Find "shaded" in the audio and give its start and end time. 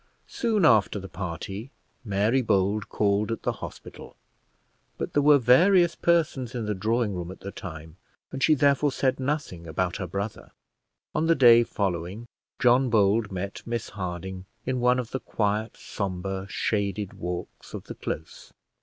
16.49-17.13